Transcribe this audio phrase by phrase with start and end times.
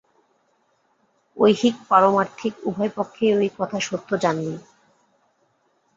[1.37, 4.55] ঐহিক পারমার্থিক উভয় পক্ষেই ঐ কথা সত্য জানবি।